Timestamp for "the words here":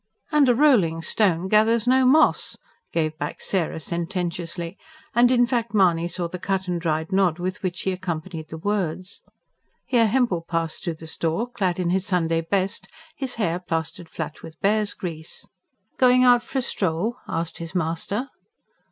8.49-10.07